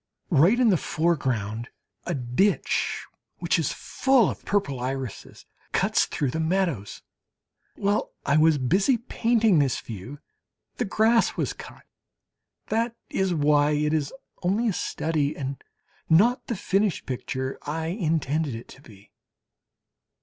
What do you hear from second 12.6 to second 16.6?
that is why it is only a study and not the